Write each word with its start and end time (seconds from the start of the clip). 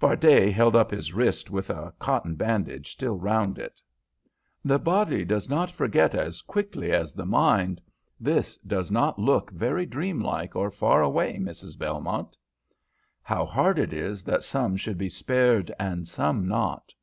Fardet 0.00 0.50
held 0.50 0.74
up 0.74 0.90
his 0.90 1.12
wrist 1.12 1.50
with 1.50 1.68
a 1.68 1.92
cotton 1.98 2.36
bandage 2.36 2.90
still 2.90 3.18
round 3.18 3.58
it. 3.58 3.82
"The 4.64 4.78
body 4.78 5.26
does 5.26 5.46
not 5.50 5.70
forget 5.70 6.14
as 6.14 6.40
quickly 6.40 6.90
as 6.90 7.12
the 7.12 7.26
mind. 7.26 7.82
This 8.18 8.56
does 8.56 8.90
not 8.90 9.18
look 9.18 9.50
very 9.50 9.84
dreamlike 9.84 10.56
or 10.56 10.70
far 10.70 11.02
away, 11.02 11.36
Mrs. 11.36 11.76
Belmont." 11.78 12.34
"How 13.22 13.44
hard 13.44 13.78
it 13.78 13.92
is 13.92 14.22
that 14.24 14.42
some 14.42 14.74
should 14.78 14.96
be 14.96 15.10
spared, 15.10 15.70
and 15.78 16.08
some 16.08 16.48
not! 16.48 16.94